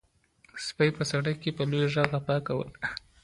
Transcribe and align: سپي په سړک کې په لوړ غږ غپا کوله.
سپي 0.65 0.89
په 0.97 1.03
سړک 1.11 1.35
کې 1.43 1.51
په 1.57 1.63
لوړ 1.71 1.85
غږ 1.93 2.09
غپا 2.13 2.37
کوله. 2.47 2.73